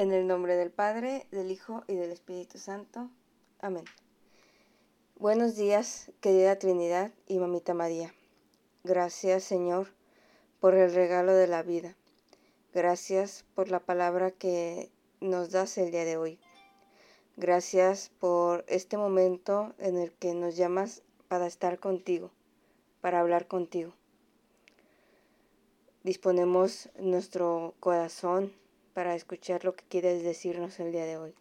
En 0.00 0.12
el 0.12 0.26
nombre 0.26 0.56
del 0.56 0.70
Padre, 0.70 1.26
del 1.30 1.50
Hijo 1.50 1.84
y 1.86 1.94
del 1.94 2.10
Espíritu 2.10 2.56
Santo. 2.56 3.10
Amén. 3.60 3.84
Buenos 5.16 5.56
días, 5.56 6.10
querida 6.22 6.58
Trinidad 6.58 7.10
y 7.26 7.38
Mamita 7.38 7.74
María. 7.74 8.14
Gracias, 8.82 9.44
Señor, 9.44 9.88
por 10.58 10.74
el 10.74 10.94
regalo 10.94 11.34
de 11.34 11.48
la 11.48 11.62
vida. 11.62 11.96
Gracias 12.72 13.44
por 13.54 13.68
la 13.68 13.78
palabra 13.78 14.30
que 14.30 14.90
nos 15.20 15.50
das 15.50 15.76
el 15.76 15.90
día 15.90 16.06
de 16.06 16.16
hoy. 16.16 16.38
Gracias 17.36 18.10
por 18.20 18.64
este 18.68 18.96
momento 18.96 19.74
en 19.76 19.98
el 19.98 20.12
que 20.12 20.32
nos 20.32 20.56
llamas 20.56 21.02
para 21.28 21.46
estar 21.46 21.78
contigo, 21.78 22.30
para 23.02 23.20
hablar 23.20 23.48
contigo. 23.48 23.92
Disponemos 26.04 26.88
nuestro 26.98 27.74
corazón 27.80 28.58
para 28.94 29.14
escuchar 29.14 29.64
lo 29.64 29.74
que 29.74 29.84
quieres 29.88 30.22
decirnos 30.22 30.80
el 30.80 30.92
día 30.92 31.04
de 31.04 31.16
hoy. 31.16 31.34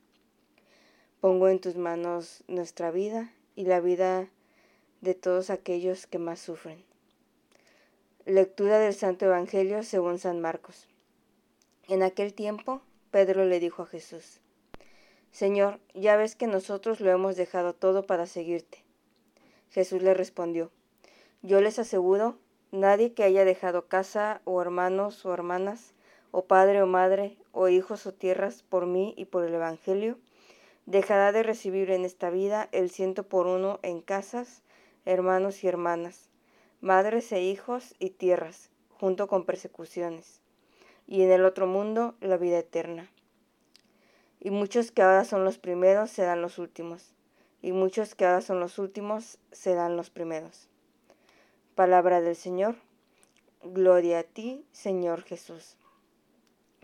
Pongo 1.22 1.50
en 1.50 1.60
tus 1.60 1.76
manos 1.76 2.44
nuestra 2.48 2.92
vida 2.92 3.34
y 3.56 3.64
la 3.64 3.80
vida 3.80 4.30
de 5.02 5.16
todos 5.16 5.50
aquellos 5.50 6.08
que 6.08 6.20
más 6.20 6.40
sufren. 6.40 6.84
Lectura 8.26 8.80
del 8.80 8.94
Santo 8.94 9.26
Evangelio 9.26 9.84
según 9.84 10.20
San 10.20 10.40
Marcos. 10.40 10.88
En 11.88 12.04
aquel 12.04 12.34
tiempo, 12.34 12.82
Pedro 13.12 13.46
le 13.46 13.60
dijo 13.60 13.84
a 13.84 13.88
Jesús, 13.88 14.40
Señor, 15.32 15.80
ya 15.94 16.16
ves 16.16 16.36
que 16.36 16.48
nosotros 16.48 17.00
lo 17.00 17.10
hemos 17.12 17.36
dejado 17.36 17.74
todo 17.74 18.06
para 18.06 18.26
seguirte. 18.26 18.84
Jesús 19.72 20.02
le 20.02 20.14
respondió, 20.14 20.72
Yo 21.42 21.62
les 21.62 21.80
aseguro, 21.80 22.38
nadie 22.72 23.14
que 23.14 23.24
haya 23.24 23.46
dejado 23.46 23.88
casa 23.88 24.42
o 24.44 24.62
hermanos 24.62 25.26
o 25.26 25.34
hermanas, 25.34 25.94
o 26.32 26.46
padre 26.46 26.82
o 26.82 26.88
madre, 26.88 27.38
o 27.52 27.68
hijos 27.70 28.06
o 28.06 28.14
tierras 28.14 28.64
por 28.64 28.86
mí 28.86 29.14
y 29.18 29.26
por 29.26 29.44
el 29.44 29.54
Evangelio, 29.54 30.18
dejará 30.86 31.32
de 31.32 31.44
recibir 31.44 31.92
en 31.92 32.06
esta 32.06 32.30
vida 32.30 32.70
el 32.72 32.90
ciento 32.90 33.24
por 33.24 33.48
uno 33.48 33.80
en 33.84 34.02
casas, 34.02 34.62
hermanos 35.06 35.64
y 35.64 35.68
hermanas, 35.68 36.30
madres 36.82 37.32
e 37.32 37.42
hijos 37.42 37.96
y 38.00 38.12
tierras, 38.12 38.70
junto 38.90 39.28
con 39.28 39.46
persecuciones, 39.46 40.42
y 41.08 41.24
en 41.24 41.32
el 41.32 41.46
otro 41.46 41.68
mundo 41.68 42.16
la 42.22 42.38
vida 42.38 42.60
eterna. 42.60 43.10
Y 44.40 44.52
muchos 44.52 44.92
que 44.92 45.02
ahora 45.02 45.26
son 45.26 45.44
los 45.44 45.58
primeros 45.58 46.10
serán 46.10 46.42
los 46.42 46.58
últimos, 46.58 47.14
y 47.62 47.72
muchos 47.72 48.16
que 48.16 48.26
ahora 48.26 48.42
son 48.42 48.60
los 48.60 48.80
últimos 48.80 49.38
serán 49.52 49.98
los 49.98 50.10
primeros. 50.10 50.70
Palabra 51.76 52.22
del 52.22 52.36
Señor. 52.36 52.76
Gloria 53.64 54.20
a 54.20 54.24
ti, 54.24 54.66
Señor 54.72 55.24
Jesús. 55.24 55.76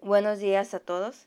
Buenos 0.05 0.37
días 0.37 0.75
a 0.75 0.79
todos. 0.79 1.25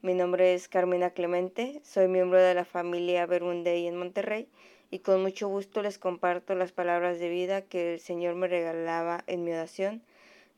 Mi 0.00 0.14
nombre 0.14 0.54
es 0.54 0.66
Carmina 0.66 1.10
Clemente, 1.10 1.82
soy 1.84 2.08
miembro 2.08 2.40
de 2.40 2.54
la 2.54 2.64
familia 2.64 3.26
Berundey 3.26 3.86
en 3.86 3.98
Monterrey 3.98 4.48
y 4.90 5.00
con 5.00 5.20
mucho 5.20 5.46
gusto 5.46 5.82
les 5.82 5.98
comparto 5.98 6.54
las 6.54 6.72
palabras 6.72 7.18
de 7.18 7.28
vida 7.28 7.60
que 7.60 7.92
el 7.92 8.00
Señor 8.00 8.34
me 8.34 8.48
regalaba 8.48 9.24
en 9.26 9.44
mi 9.44 9.52
oración 9.52 10.00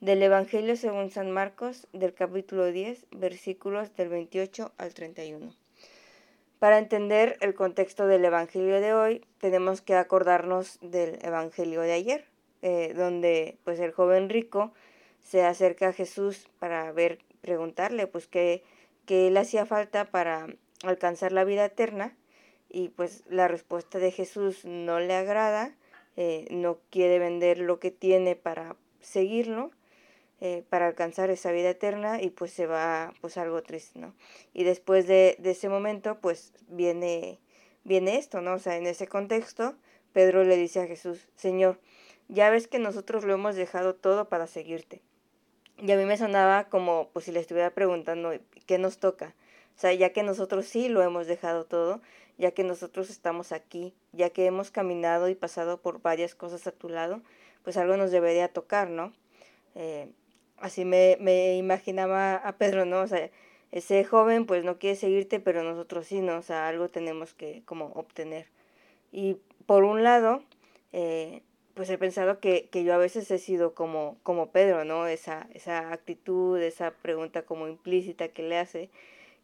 del 0.00 0.22
Evangelio 0.22 0.76
según 0.76 1.10
San 1.10 1.32
Marcos 1.32 1.88
del 1.92 2.14
capítulo 2.14 2.66
10 2.66 3.04
versículos 3.10 3.92
del 3.96 4.10
28 4.10 4.70
al 4.78 4.94
31. 4.94 5.52
Para 6.60 6.78
entender 6.78 7.36
el 7.40 7.54
contexto 7.54 8.06
del 8.06 8.24
Evangelio 8.24 8.80
de 8.80 8.94
hoy 8.94 9.26
tenemos 9.40 9.80
que 9.80 9.96
acordarnos 9.96 10.78
del 10.82 11.18
Evangelio 11.20 11.80
de 11.80 11.94
ayer, 11.94 12.26
eh, 12.62 12.94
donde 12.94 13.58
pues 13.64 13.80
el 13.80 13.90
joven 13.90 14.28
rico 14.28 14.72
se 15.20 15.44
acerca 15.44 15.88
a 15.88 15.92
Jesús 15.92 16.46
para 16.60 16.92
ver 16.92 17.18
preguntarle 17.46 18.08
pues 18.08 18.26
qué, 18.26 18.64
qué 19.06 19.30
le 19.30 19.40
hacía 19.40 19.64
falta 19.64 20.04
para 20.04 20.48
alcanzar 20.82 21.30
la 21.32 21.44
vida 21.44 21.64
eterna 21.64 22.16
y 22.68 22.88
pues 22.88 23.22
la 23.28 23.46
respuesta 23.46 23.98
de 23.98 24.10
Jesús 24.10 24.64
no 24.64 24.98
le 24.98 25.14
agrada, 25.14 25.74
eh, 26.16 26.46
no 26.50 26.78
quiere 26.90 27.20
vender 27.20 27.58
lo 27.58 27.78
que 27.78 27.92
tiene 27.92 28.34
para 28.34 28.76
seguirlo, 29.00 29.70
eh, 30.40 30.64
para 30.68 30.88
alcanzar 30.88 31.30
esa 31.30 31.52
vida 31.52 31.70
eterna 31.70 32.20
y 32.20 32.30
pues 32.30 32.52
se 32.52 32.66
va 32.66 33.14
pues 33.20 33.38
algo 33.38 33.62
triste, 33.62 34.00
¿no? 34.00 34.12
Y 34.52 34.64
después 34.64 35.06
de, 35.06 35.36
de, 35.38 35.52
ese 35.52 35.68
momento 35.68 36.18
pues 36.20 36.52
viene, 36.68 37.38
viene 37.84 38.18
esto, 38.18 38.40
¿no? 38.42 38.54
O 38.54 38.58
sea, 38.58 38.76
en 38.76 38.86
ese 38.86 39.06
contexto 39.06 39.76
Pedro 40.12 40.42
le 40.42 40.56
dice 40.56 40.80
a 40.80 40.86
Jesús, 40.86 41.28
Señor, 41.36 41.78
ya 42.28 42.50
ves 42.50 42.66
que 42.66 42.80
nosotros 42.80 43.24
lo 43.24 43.34
hemos 43.34 43.54
dejado 43.54 43.94
todo 43.94 44.28
para 44.28 44.48
seguirte. 44.48 45.00
Y 45.78 45.90
a 45.92 45.96
mí 45.96 46.04
me 46.04 46.16
sonaba 46.16 46.64
como 46.64 47.10
pues 47.12 47.26
si 47.26 47.32
le 47.32 47.40
estuviera 47.40 47.70
preguntando, 47.70 48.32
¿qué 48.66 48.78
nos 48.78 48.98
toca? 48.98 49.34
O 49.76 49.78
sea, 49.78 49.92
ya 49.92 50.12
que 50.12 50.22
nosotros 50.22 50.66
sí 50.66 50.88
lo 50.88 51.02
hemos 51.02 51.26
dejado 51.26 51.64
todo, 51.64 52.00
ya 52.38 52.52
que 52.52 52.64
nosotros 52.64 53.10
estamos 53.10 53.52
aquí, 53.52 53.94
ya 54.12 54.30
que 54.30 54.46
hemos 54.46 54.70
caminado 54.70 55.28
y 55.28 55.34
pasado 55.34 55.80
por 55.80 56.00
varias 56.00 56.34
cosas 56.34 56.66
a 56.66 56.72
tu 56.72 56.88
lado, 56.88 57.20
pues 57.62 57.76
algo 57.76 57.96
nos 57.96 58.10
debería 58.10 58.48
tocar, 58.48 58.88
¿no? 58.88 59.12
Eh, 59.74 60.08
así 60.58 60.84
me, 60.84 61.18
me 61.20 61.56
imaginaba 61.56 62.36
a 62.36 62.56
Pedro, 62.56 62.86
¿no? 62.86 63.00
O 63.00 63.06
sea, 63.06 63.30
ese 63.70 64.04
joven 64.04 64.46
pues 64.46 64.64
no 64.64 64.78
quiere 64.78 64.96
seguirte, 64.96 65.40
pero 65.40 65.62
nosotros 65.62 66.06
sí, 66.06 66.20
¿no? 66.20 66.38
O 66.38 66.42
sea, 66.42 66.68
algo 66.68 66.88
tenemos 66.88 67.34
que 67.34 67.62
como 67.66 67.86
obtener. 67.88 68.46
Y 69.12 69.36
por 69.66 69.84
un 69.84 70.02
lado, 70.02 70.42
eh, 70.92 71.42
pues 71.76 71.90
he 71.90 71.98
pensado 71.98 72.40
que, 72.40 72.70
que, 72.70 72.84
yo 72.84 72.94
a 72.94 72.96
veces 72.96 73.30
he 73.30 73.38
sido 73.38 73.74
como, 73.74 74.16
como 74.22 74.50
Pedro, 74.50 74.86
¿no? 74.86 75.06
Esa, 75.06 75.46
esa 75.52 75.92
actitud, 75.92 76.58
esa 76.58 76.92
pregunta 77.02 77.42
como 77.42 77.68
implícita 77.68 78.28
que 78.28 78.42
le 78.42 78.56
hace, 78.56 78.88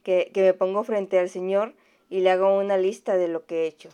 que, 0.03 0.31
que 0.33 0.41
me 0.41 0.55
pongo 0.55 0.83
frente 0.83 1.19
al 1.19 1.29
Señor 1.29 1.75
y 2.09 2.21
le 2.21 2.31
hago 2.31 2.57
una 2.59 2.79
lista 2.79 3.19
de 3.19 3.29
lo 3.29 3.45
que 3.45 3.65
he 3.65 3.67
hecho. 3.67 3.91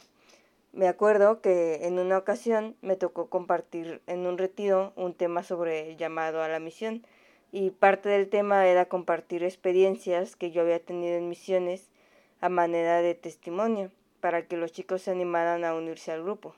Me 0.73 0.87
acuerdo 0.87 1.41
que 1.41 1.87
en 1.87 1.99
una 1.99 2.17
ocasión 2.17 2.77
me 2.81 2.95
tocó 2.95 3.29
compartir 3.29 4.03
en 4.07 4.25
un 4.25 4.39
retiro 4.39 4.93
un 4.95 5.15
tema 5.15 5.43
sobre 5.43 5.91
el 5.91 5.97
llamado 5.97 6.41
a 6.41 6.49
la 6.49 6.61
misión 6.61 7.05
y 7.51 7.71
parte 7.71 8.09
del 8.09 8.29
tema 8.29 8.69
era 8.69 8.85
compartir 8.85 9.43
experiencias 9.43 10.37
que 10.37 10.53
yo 10.53 10.63
había 10.63 10.79
tenido 10.79 11.17
en 11.17 11.29
misiones 11.29 11.89
a 12.41 12.49
manera 12.49 13.03
de 13.03 13.17
testimonio 13.17 13.91
para 14.21 14.47
que 14.47 14.57
los 14.57 14.71
chicos 14.71 15.03
se 15.03 15.11
animaran 15.11 15.65
a 15.65 15.75
unirse 15.75 16.13
al 16.13 16.23
grupo. 16.23 16.55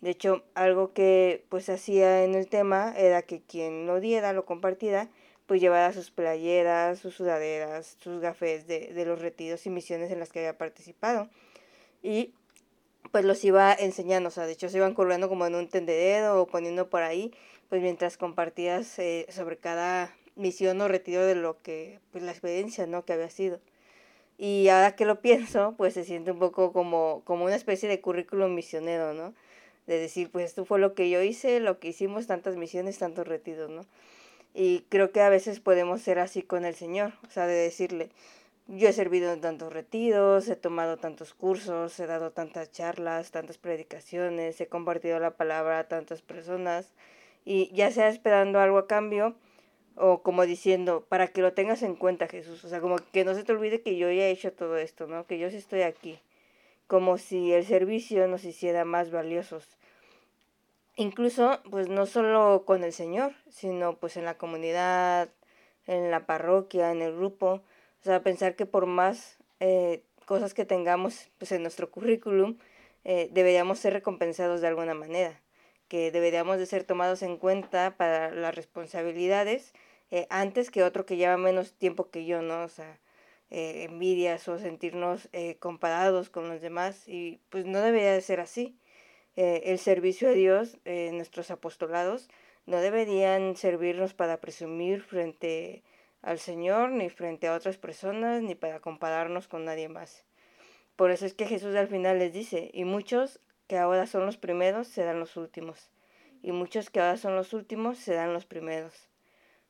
De 0.00 0.10
hecho, 0.10 0.44
algo 0.54 0.92
que 0.92 1.44
pues 1.48 1.68
hacía 1.68 2.24
en 2.24 2.34
el 2.34 2.48
tema 2.48 2.94
era 2.96 3.22
que 3.22 3.42
quien 3.42 3.86
lo 3.86 4.00
diera, 4.00 4.32
lo 4.32 4.46
compartiera, 4.46 5.10
pues 5.46 5.60
llevara 5.60 5.92
sus 5.92 6.10
playeras, 6.10 6.98
sus 6.98 7.14
sudaderas, 7.14 7.96
sus 8.00 8.20
gafés 8.20 8.66
de, 8.66 8.92
de 8.94 9.04
los 9.04 9.20
retiros 9.20 9.66
y 9.66 9.70
misiones 9.70 10.10
en 10.10 10.20
las 10.20 10.30
que 10.32 10.38
había 10.38 10.56
participado. 10.56 11.28
Y 12.02 12.34
pues 13.12 13.24
los 13.24 13.44
iba 13.44 13.72
enseñando, 13.74 14.28
o 14.28 14.30
sea, 14.30 14.46
de 14.46 14.52
hecho 14.52 14.68
se 14.68 14.78
iban 14.78 14.94
colgando 14.94 15.28
como 15.28 15.46
en 15.46 15.54
un 15.54 15.68
tendedero 15.68 16.40
o 16.40 16.46
poniendo 16.46 16.88
por 16.88 17.02
ahí, 17.02 17.32
pues 17.68 17.82
mientras 17.82 18.16
compartías 18.16 18.98
eh, 18.98 19.26
sobre 19.30 19.58
cada 19.58 20.14
misión 20.36 20.80
o 20.80 20.88
retiro 20.88 21.24
de 21.26 21.34
lo 21.34 21.60
que, 21.62 22.00
pues 22.12 22.24
la 22.24 22.32
experiencia, 22.32 22.86
¿no? 22.86 23.04
Que 23.04 23.12
había 23.12 23.30
sido. 23.30 23.60
Y 24.38 24.68
ahora 24.68 24.96
que 24.96 25.04
lo 25.04 25.20
pienso, 25.20 25.74
pues 25.76 25.94
se 25.94 26.04
siente 26.04 26.30
un 26.30 26.38
poco 26.38 26.72
como, 26.72 27.22
como 27.24 27.44
una 27.44 27.56
especie 27.56 27.88
de 27.88 28.00
currículum 28.00 28.54
misionero, 28.54 29.12
¿no? 29.12 29.34
De 29.90 29.98
decir, 29.98 30.30
pues 30.30 30.44
esto 30.46 30.64
fue 30.64 30.78
lo 30.78 30.94
que 30.94 31.10
yo 31.10 31.20
hice, 31.20 31.58
lo 31.58 31.80
que 31.80 31.88
hicimos, 31.88 32.28
tantas 32.28 32.56
misiones, 32.56 32.98
tantos 32.98 33.26
retiros, 33.26 33.70
¿no? 33.70 33.84
Y 34.54 34.84
creo 34.88 35.10
que 35.10 35.20
a 35.20 35.28
veces 35.28 35.58
podemos 35.58 36.00
ser 36.00 36.20
así 36.20 36.42
con 36.42 36.64
el 36.64 36.76
Señor, 36.76 37.14
o 37.26 37.30
sea, 37.30 37.48
de 37.48 37.54
decirle, 37.54 38.10
yo 38.68 38.88
he 38.88 38.92
servido 38.92 39.32
en 39.32 39.40
tantos 39.40 39.72
retiros, 39.72 40.48
he 40.48 40.54
tomado 40.54 40.96
tantos 40.96 41.34
cursos, 41.34 41.98
he 41.98 42.06
dado 42.06 42.30
tantas 42.30 42.70
charlas, 42.70 43.32
tantas 43.32 43.58
predicaciones, 43.58 44.60
he 44.60 44.68
compartido 44.68 45.18
la 45.18 45.32
palabra 45.32 45.80
a 45.80 45.88
tantas 45.88 46.22
personas, 46.22 46.94
y 47.44 47.74
ya 47.74 47.90
sea 47.90 48.08
esperando 48.08 48.60
algo 48.60 48.78
a 48.78 48.86
cambio, 48.86 49.34
o 49.96 50.22
como 50.22 50.46
diciendo, 50.46 51.04
para 51.08 51.26
que 51.26 51.42
lo 51.42 51.52
tengas 51.52 51.82
en 51.82 51.96
cuenta, 51.96 52.28
Jesús, 52.28 52.64
o 52.64 52.68
sea, 52.68 52.80
como 52.80 52.96
que 53.12 53.24
no 53.24 53.34
se 53.34 53.42
te 53.42 53.50
olvide 53.50 53.82
que 53.82 53.96
yo 53.96 54.06
ya 54.06 54.28
he 54.28 54.30
hecho 54.30 54.52
todo 54.52 54.76
esto, 54.76 55.08
¿no? 55.08 55.26
Que 55.26 55.40
yo 55.40 55.50
sí 55.50 55.56
estoy 55.56 55.82
aquí, 55.82 56.20
como 56.86 57.18
si 57.18 57.52
el 57.52 57.66
servicio 57.66 58.28
nos 58.28 58.44
hiciera 58.44 58.84
más 58.84 59.10
valiosos 59.10 59.79
incluso 61.00 61.60
pues 61.70 61.88
no 61.88 62.04
solo 62.04 62.64
con 62.66 62.84
el 62.84 62.92
Señor, 62.92 63.32
sino 63.48 63.96
pues 63.96 64.18
en 64.18 64.26
la 64.26 64.36
comunidad, 64.36 65.30
en 65.86 66.10
la 66.10 66.26
parroquia, 66.26 66.92
en 66.92 67.00
el 67.00 67.16
grupo, 67.16 67.62
o 68.00 68.04
sea, 68.04 68.22
pensar 68.22 68.54
que 68.54 68.66
por 68.66 68.84
más 68.84 69.38
eh, 69.60 70.02
cosas 70.26 70.52
que 70.52 70.66
tengamos 70.66 71.30
pues 71.38 71.52
en 71.52 71.62
nuestro 71.62 71.90
currículum, 71.90 72.58
eh, 73.04 73.30
deberíamos 73.32 73.78
ser 73.78 73.94
recompensados 73.94 74.60
de 74.60 74.68
alguna 74.68 74.92
manera, 74.92 75.40
que 75.88 76.10
deberíamos 76.10 76.58
de 76.58 76.66
ser 76.66 76.84
tomados 76.84 77.22
en 77.22 77.38
cuenta 77.38 77.96
para 77.96 78.30
las 78.30 78.54
responsabilidades 78.54 79.72
eh, 80.10 80.26
antes 80.28 80.70
que 80.70 80.82
otro 80.82 81.06
que 81.06 81.16
lleva 81.16 81.38
menos 81.38 81.72
tiempo 81.72 82.10
que 82.10 82.26
yo, 82.26 82.42
¿no? 82.42 82.64
O 82.64 82.68
sea, 82.68 82.98
envidias 83.52 84.46
o 84.48 84.58
sentirnos 84.58 85.28
comparados 85.58 86.30
con 86.30 86.48
los 86.48 86.60
demás 86.60 87.08
y 87.08 87.40
pues 87.48 87.66
no 87.66 87.80
debería 87.80 88.12
de 88.12 88.20
ser 88.20 88.38
así. 88.38 88.78
Eh, 89.36 89.62
el 89.66 89.78
servicio 89.78 90.28
a 90.28 90.32
Dios, 90.32 90.78
eh, 90.84 91.10
nuestros 91.12 91.50
apostolados, 91.50 92.28
no 92.66 92.78
deberían 92.80 93.56
servirnos 93.56 94.14
para 94.14 94.40
presumir 94.40 95.02
frente 95.02 95.82
al 96.22 96.38
Señor, 96.38 96.90
ni 96.90 97.08
frente 97.08 97.48
a 97.48 97.54
otras 97.54 97.78
personas, 97.78 98.42
ni 98.42 98.54
para 98.54 98.80
compararnos 98.80 99.48
con 99.48 99.64
nadie 99.64 99.88
más. 99.88 100.24
Por 100.96 101.10
eso 101.10 101.24
es 101.24 101.34
que 101.34 101.46
Jesús 101.46 101.74
al 101.76 101.88
final 101.88 102.18
les 102.18 102.32
dice, 102.32 102.70
y 102.74 102.84
muchos 102.84 103.40
que 103.66 103.78
ahora 103.78 104.06
son 104.06 104.26
los 104.26 104.36
primeros 104.36 104.88
serán 104.88 105.20
los 105.20 105.36
últimos, 105.36 105.90
y 106.42 106.52
muchos 106.52 106.90
que 106.90 107.00
ahora 107.00 107.16
son 107.16 107.36
los 107.36 107.52
últimos 107.52 107.98
serán 107.98 108.34
los 108.34 108.44
primeros. 108.44 109.08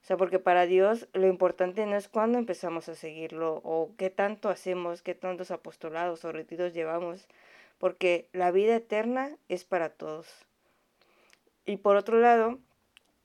O 0.03 0.07
sea, 0.07 0.17
porque 0.17 0.39
para 0.39 0.67
Dios 0.67 1.09
lo 1.13 1.27
importante 1.27 1.85
no 1.85 1.97
es 1.97 2.09
cuándo 2.09 2.39
empezamos 2.39 2.89
a 2.89 2.95
seguirlo 2.95 3.61
o 3.65 3.91
qué 3.99 4.09
tanto 4.09 4.49
hacemos, 4.49 5.03
qué 5.03 5.15
tantos 5.15 5.51
apostolados 5.51 6.25
o 6.25 6.33
retiros 6.33 6.73
llevamos, 6.73 7.29
porque 7.81 8.29
la 8.33 8.53
vida 8.53 8.77
eterna 8.77 9.37
es 9.49 9.65
para 9.65 9.89
todos. 9.89 10.29
Y 11.65 11.79
por 11.79 11.97
otro 11.97 12.21
lado, 12.21 12.59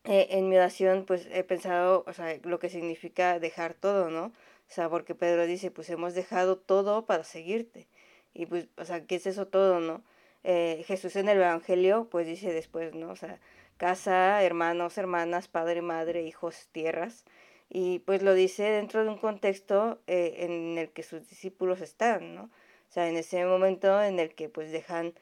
eh, 0.05 0.27
en 0.31 0.49
mi 0.49 0.55
oración 0.55 1.05
pues 1.05 1.27
he 1.31 1.43
pensado, 1.43 2.05
o 2.07 2.13
sea, 2.13 2.39
lo 2.43 2.57
que 2.57 2.69
significa 2.69 3.37
dejar 3.39 3.73
todo, 3.73 4.09
¿no? 4.09 4.27
O 4.27 4.71
sea, 4.73 4.89
porque 4.89 5.13
Pedro 5.13 5.45
dice, 5.45 5.71
pues 5.71 5.89
hemos 5.89 6.13
dejado 6.15 6.57
todo 6.57 7.05
para 7.05 7.23
seguirte. 7.25 7.87
Y 8.33 8.45
pues, 8.47 8.67
o 8.77 8.85
sea, 8.85 9.05
¿qué 9.05 9.15
es 9.15 9.27
eso 9.27 9.47
todo, 9.47 9.79
no? 9.81 10.03
Eh, 10.43 10.83
Jesús 10.87 11.15
en 11.17 11.27
el 11.27 11.39
Evangelio 11.39 12.07
pues 12.09 12.25
dice 12.25 12.53
después, 12.53 12.95
¿no? 12.95 13.09
O 13.09 13.15
sea, 13.17 13.39
casa, 13.77 14.41
hermanos, 14.43 14.97
hermanas, 14.97 15.47
padre, 15.49 15.81
madre, 15.81 16.23
hijos, 16.23 16.69
tierras. 16.71 17.25
Y 17.69 17.99
pues 17.99 18.23
lo 18.23 18.33
dice 18.33 18.63
dentro 18.63 19.03
de 19.03 19.09
un 19.09 19.17
contexto 19.17 19.99
eh, 20.07 20.35
en 20.39 20.77
el 20.77 20.89
que 20.91 21.03
sus 21.03 21.27
discípulos 21.29 21.81
están, 21.81 22.35
¿no? 22.35 22.49
O 22.89 22.93
sea, 22.93 23.09
en 23.09 23.17
ese 23.17 23.45
momento 23.45 24.01
en 24.03 24.19
el 24.19 24.33
que 24.35 24.49
pues 24.49 24.71
dejan 24.71 25.13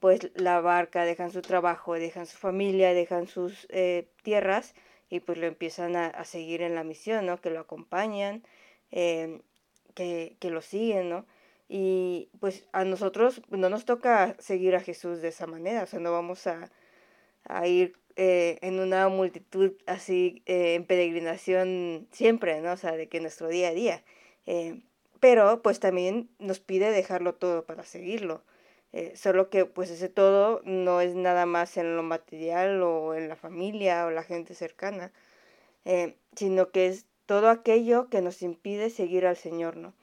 pues 0.00 0.30
la 0.34 0.60
barca, 0.60 1.04
dejan 1.04 1.30
su 1.30 1.42
trabajo, 1.42 1.94
dejan 1.94 2.26
su 2.26 2.36
familia, 2.36 2.92
dejan 2.94 3.28
sus 3.28 3.66
eh, 3.70 4.08
tierras 4.22 4.74
y 5.08 5.20
pues 5.20 5.38
lo 5.38 5.46
empiezan 5.46 5.96
a, 5.96 6.24
seguir 6.24 6.62
en 6.62 6.74
la 6.74 6.84
misión, 6.84 7.26
¿no? 7.26 7.40
Que 7.40 7.50
lo 7.50 7.60
acompañan, 7.60 8.42
eh, 8.90 9.40
que, 9.94 10.36
que, 10.40 10.50
lo 10.50 10.62
siguen, 10.62 11.08
¿no? 11.10 11.26
Y 11.68 12.30
pues 12.40 12.66
a 12.72 12.84
nosotros 12.84 13.42
no 13.50 13.70
nos 13.70 13.84
toca 13.84 14.36
seguir 14.38 14.74
a 14.76 14.80
Jesús 14.80 15.22
de 15.22 15.28
esa 15.28 15.46
manera, 15.46 15.84
o 15.84 15.86
sea, 15.86 16.00
no 16.00 16.12
vamos 16.12 16.46
a, 16.46 16.70
a 17.44 17.66
ir 17.66 17.96
eh, 18.16 18.58
en 18.60 18.78
una 18.80 19.08
multitud 19.08 19.72
así 19.86 20.42
eh, 20.46 20.74
en 20.74 20.86
peregrinación 20.86 22.08
siempre, 22.12 22.60
¿no? 22.60 22.72
O 22.72 22.76
sea, 22.76 22.92
de 22.92 23.08
que 23.08 23.20
nuestro 23.20 23.48
día 23.48 23.68
a 23.68 23.72
día. 23.72 24.04
Eh, 24.46 24.82
pero 25.22 25.62
pues 25.62 25.78
también 25.78 26.28
nos 26.40 26.58
pide 26.58 26.90
dejarlo 26.90 27.36
todo 27.36 27.64
para 27.64 27.84
seguirlo. 27.84 28.42
solo 29.14 29.50
que 29.50 29.64
pues 29.66 29.90
ese 29.90 30.08
todo 30.08 30.60
no 30.64 31.00
es 31.00 31.14
nada 31.14 31.46
más 31.46 31.76
en 31.76 31.96
lo 31.96 32.02
material 32.02 32.82
o 32.82 33.14
en 33.14 33.28
la 33.28 33.36
familia 33.36 34.06
o 34.06 34.10
la 34.10 34.24
gente 34.24 34.54
cercana, 34.54 35.12
sino 36.34 36.72
que 36.72 36.88
es 36.88 37.06
todo 37.26 37.50
aquello 37.50 38.08
que 38.10 38.20
nos 38.20 38.42
impide 38.42 38.90
seguir 38.90 39.26
al 39.26 39.36
Señor, 39.36 39.76
¿no? 39.76 39.94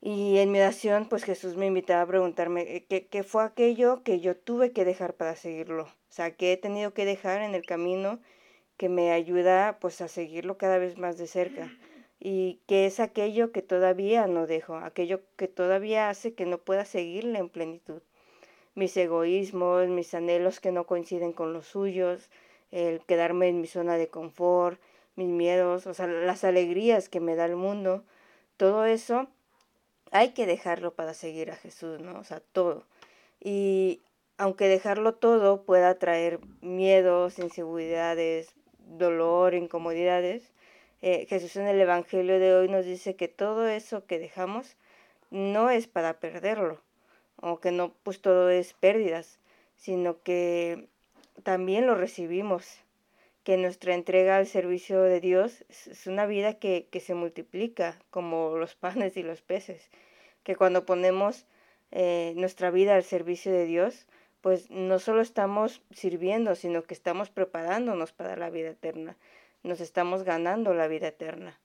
Y 0.00 0.38
en 0.38 0.50
mi 0.50 0.60
oración, 0.60 1.08
pues 1.08 1.24
Jesús 1.24 1.56
me 1.56 1.66
invitaba 1.66 2.02
a 2.02 2.06
preguntarme 2.06 2.62
eh, 2.76 2.86
¿qué, 2.88 3.06
qué, 3.06 3.22
fue 3.22 3.44
aquello 3.44 4.02
que 4.02 4.20
yo 4.20 4.36
tuve 4.36 4.72
que 4.72 4.84
dejar 4.84 5.14
para 5.14 5.36
seguirlo. 5.36 5.84
O 5.84 6.12
sea, 6.12 6.34
¿qué 6.36 6.52
he 6.54 6.56
tenido 6.56 6.94
que 6.94 7.04
dejar 7.04 7.42
en 7.42 7.54
el 7.54 7.64
camino 7.64 8.20
que 8.76 8.88
me 8.88 9.12
ayuda 9.12 9.78
pues 9.80 10.00
a 10.00 10.08
seguirlo 10.08 10.58
cada 10.58 10.78
vez 10.78 10.98
más 10.98 11.18
de 11.18 11.28
cerca. 11.28 11.70
Y 12.24 12.60
qué 12.68 12.86
es 12.86 13.00
aquello 13.00 13.50
que 13.50 13.62
todavía 13.62 14.28
no 14.28 14.46
dejo, 14.46 14.76
aquello 14.76 15.22
que 15.34 15.48
todavía 15.48 16.08
hace 16.08 16.34
que 16.34 16.46
no 16.46 16.58
pueda 16.58 16.84
seguirle 16.84 17.40
en 17.40 17.48
plenitud. 17.48 18.00
Mis 18.76 18.96
egoísmos, 18.96 19.88
mis 19.88 20.14
anhelos 20.14 20.60
que 20.60 20.70
no 20.70 20.86
coinciden 20.86 21.32
con 21.32 21.52
los 21.52 21.66
suyos, 21.66 22.30
el 22.70 23.00
quedarme 23.00 23.48
en 23.48 23.60
mi 23.60 23.66
zona 23.66 23.96
de 23.96 24.06
confort, 24.06 24.80
mis 25.16 25.26
miedos, 25.26 25.88
o 25.88 25.94
sea, 25.94 26.06
las 26.06 26.44
alegrías 26.44 27.08
que 27.08 27.18
me 27.18 27.34
da 27.34 27.44
el 27.44 27.56
mundo, 27.56 28.04
todo 28.56 28.84
eso 28.84 29.26
hay 30.12 30.28
que 30.28 30.46
dejarlo 30.46 30.94
para 30.94 31.14
seguir 31.14 31.50
a 31.50 31.56
Jesús, 31.56 31.98
¿no? 31.98 32.20
O 32.20 32.22
sea, 32.22 32.40
todo. 32.52 32.86
Y 33.40 34.00
aunque 34.38 34.68
dejarlo 34.68 35.14
todo 35.14 35.64
pueda 35.64 35.98
traer 35.98 36.38
miedos, 36.60 37.40
inseguridades, 37.40 38.54
dolor, 38.78 39.54
incomodidades, 39.54 40.52
eh, 41.02 41.26
Jesús 41.28 41.56
en 41.56 41.66
el 41.66 41.80
Evangelio 41.80 42.38
de 42.38 42.54
hoy 42.54 42.68
nos 42.68 42.86
dice 42.86 43.16
que 43.16 43.28
todo 43.28 43.66
eso 43.66 44.06
que 44.06 44.18
dejamos 44.18 44.76
no 45.30 45.70
es 45.70 45.86
para 45.86 46.20
perderlo, 46.20 46.80
o 47.36 47.60
que 47.60 47.72
no, 47.72 47.92
pues 48.02 48.20
todo 48.20 48.50
es 48.50 48.72
pérdidas, 48.74 49.38
sino 49.76 50.22
que 50.22 50.88
también 51.42 51.86
lo 51.86 51.94
recibimos, 51.94 52.78
que 53.42 53.56
nuestra 53.56 53.94
entrega 53.94 54.36
al 54.36 54.46
servicio 54.46 55.02
de 55.02 55.20
Dios 55.20 55.64
es 55.68 56.06
una 56.06 56.26
vida 56.26 56.54
que, 56.54 56.86
que 56.90 57.00
se 57.00 57.14
multiplica 57.14 57.98
como 58.10 58.56
los 58.56 58.74
panes 58.76 59.16
y 59.16 59.22
los 59.22 59.42
peces, 59.42 59.90
que 60.44 60.56
cuando 60.56 60.86
ponemos 60.86 61.46
eh, 61.90 62.32
nuestra 62.36 62.70
vida 62.70 62.94
al 62.94 63.04
servicio 63.04 63.52
de 63.52 63.66
Dios, 63.66 64.06
pues 64.40 64.70
no 64.70 64.98
solo 64.98 65.20
estamos 65.20 65.82
sirviendo, 65.90 66.54
sino 66.54 66.82
que 66.84 66.94
estamos 66.94 67.30
preparándonos 67.30 68.12
para 68.12 68.36
la 68.36 68.50
vida 68.50 68.70
eterna, 68.70 69.16
nos 69.62 69.80
estamos 69.80 70.24
ganando 70.24 70.74
la 70.74 70.88
vida 70.88 71.08
eterna. 71.08 71.58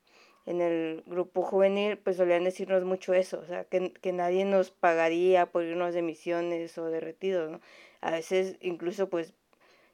En 0.46 0.62
el 0.62 1.04
grupo 1.06 1.42
juvenil, 1.42 1.98
pues 1.98 2.18
solían 2.18 2.46
decirnos 2.46 2.84
mucho 2.86 3.14
eso, 3.14 3.40
o 3.40 3.46
sea, 3.46 3.66
que, 3.66 3.92
que 3.92 4.14
nadie 4.14 4.46
nos 4.46 4.72
pagaría 4.72 5.48
por 5.48 5.64
irnos 5.64 5.94
de 5.94 6.02
misiones 6.02 6.78
o 6.78 6.86
de 6.86 7.02
retiro, 7.02 7.50
¿no? 7.50 7.60
A 8.02 8.12
veces 8.12 8.56
incluso 8.62 9.10
pues 9.10 9.34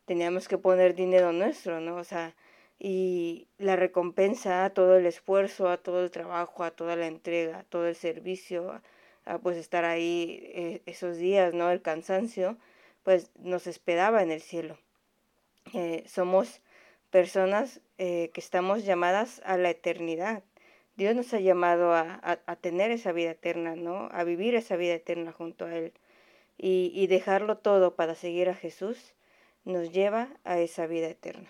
teníamos 0.05 0.47
que 0.47 0.57
poner 0.57 0.93
dinero 0.95 1.31
nuestro, 1.31 1.79
¿no? 1.79 1.95
O 1.95 2.03
sea, 2.03 2.35
y 2.79 3.47
la 3.57 3.75
recompensa 3.75 4.65
a 4.65 4.69
todo 4.71 4.97
el 4.97 5.05
esfuerzo, 5.05 5.69
a 5.69 5.77
todo 5.77 6.03
el 6.03 6.11
trabajo, 6.11 6.63
a 6.63 6.71
toda 6.71 6.95
la 6.95 7.07
entrega, 7.07 7.59
a 7.59 7.63
todo 7.63 7.87
el 7.87 7.95
servicio, 7.95 8.81
a, 9.25 9.37
pues 9.39 9.57
estar 9.57 9.85
ahí 9.85 10.51
eh, 10.53 10.81
esos 10.85 11.17
días, 11.17 11.53
¿no? 11.53 11.71
El 11.71 11.81
cansancio, 11.81 12.57
pues 13.03 13.31
nos 13.39 13.67
esperaba 13.67 14.21
en 14.21 14.31
el 14.31 14.41
cielo. 14.41 14.77
Eh, 15.73 16.03
somos 16.07 16.61
personas 17.13 17.79
eh, 17.99 18.31
que 18.33 18.41
estamos 18.41 18.85
llamadas 18.85 19.39
a 19.45 19.55
la 19.55 19.69
eternidad. 19.69 20.41
Dios 20.95 21.15
nos 21.15 21.31
ha 21.35 21.39
llamado 21.39 21.93
a, 21.93 22.19
a, 22.23 22.55
tener 22.55 22.89
esa 22.89 23.11
vida 23.11 23.29
eterna, 23.29 23.75
¿no? 23.75 24.09
A 24.11 24.23
vivir 24.23 24.55
esa 24.55 24.77
vida 24.77 24.95
eterna 24.95 25.31
junto 25.31 25.65
a 25.65 25.75
Él. 25.75 25.93
Y, 26.57 26.91
y 26.95 27.05
dejarlo 27.05 27.59
todo 27.59 27.95
para 27.95 28.15
seguir 28.15 28.49
a 28.49 28.55
Jesús 28.55 29.13
nos 29.63 29.91
lleva 29.91 30.29
a 30.43 30.57
esa 30.57 30.87
vida 30.87 31.07
eterna. 31.07 31.49